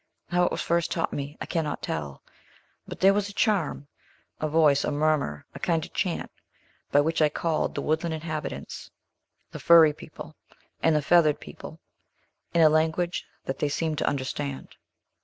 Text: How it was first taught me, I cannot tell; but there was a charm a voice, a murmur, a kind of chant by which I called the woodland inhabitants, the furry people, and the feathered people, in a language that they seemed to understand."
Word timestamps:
How 0.29 0.45
it 0.45 0.51
was 0.51 0.61
first 0.63 0.89
taught 0.89 1.13
me, 1.13 1.37
I 1.39 1.45
cannot 1.45 1.83
tell; 1.83 2.23
but 2.87 3.01
there 3.01 3.13
was 3.13 3.29
a 3.29 3.33
charm 3.33 3.87
a 4.39 4.47
voice, 4.49 4.83
a 4.83 4.89
murmur, 4.91 5.45
a 5.53 5.59
kind 5.59 5.85
of 5.85 5.93
chant 5.93 6.31
by 6.91 7.01
which 7.01 7.21
I 7.21 7.29
called 7.29 7.75
the 7.75 7.83
woodland 7.83 8.15
inhabitants, 8.15 8.89
the 9.51 9.59
furry 9.59 9.93
people, 9.93 10.35
and 10.81 10.95
the 10.95 11.03
feathered 11.03 11.39
people, 11.39 11.81
in 12.51 12.61
a 12.61 12.67
language 12.67 13.27
that 13.45 13.59
they 13.59 13.69
seemed 13.69 13.99
to 13.99 14.07
understand." 14.07 14.75